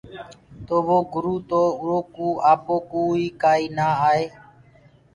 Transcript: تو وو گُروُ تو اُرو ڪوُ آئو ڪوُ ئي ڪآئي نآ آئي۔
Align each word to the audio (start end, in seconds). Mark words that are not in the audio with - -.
تو 0.65 0.75
وو 0.87 0.99
گُروُ 1.13 1.35
تو 1.49 1.61
اُرو 1.79 1.99
ڪوُ 2.13 2.27
آئو 2.51 2.75
ڪوُ 2.89 3.01
ئي 3.17 3.25
ڪآئي 3.41 3.65
نآ 3.77 3.87
آئي۔ 4.09 4.25